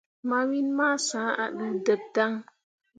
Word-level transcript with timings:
Mawin 0.29 0.67
ma 0.77 0.87
sã 1.07 1.21
ah 1.43 1.51
ɗuudeb 1.57 2.01
dan. 2.15 2.33